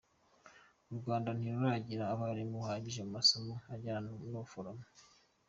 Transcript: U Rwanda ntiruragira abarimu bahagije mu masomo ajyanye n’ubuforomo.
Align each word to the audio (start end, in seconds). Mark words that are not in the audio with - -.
U 0.91 0.93
Rwanda 0.99 1.29
ntiruragira 1.37 2.03
abarimu 2.13 2.55
bahagije 2.61 3.01
mu 3.05 3.11
masomo 3.17 3.53
ajyanye 3.73 4.11
n’ubuforomo. 4.29 4.85